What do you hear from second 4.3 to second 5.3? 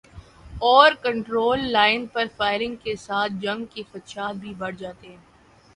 بھی بڑھ جاتے ہیں۔